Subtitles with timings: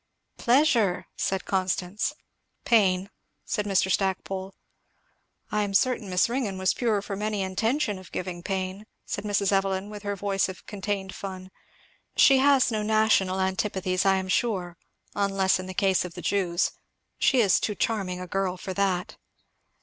[0.39, 2.11] "Pleasure!" said Constance.
[2.65, 3.11] "Pain!"
[3.45, 3.91] said Mr.
[3.91, 4.55] Stackpole.
[5.51, 9.51] "I am certain Miss Ringgan was pure from any intention of giving pain," said Mrs.
[9.51, 11.51] Evelyn with her voice of contained fun.
[12.17, 14.75] "She has no national antipathies, I am sure,
[15.13, 16.71] unless in the case of the Jews,
[17.19, 19.17] she is too charming a girl for that."